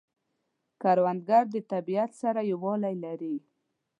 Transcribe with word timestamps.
کروندګر 0.81 1.43
د 1.53 1.55
طبیعت 1.71 2.11
سره 2.21 2.41
یووالی 2.51 2.95
لري 3.03 3.35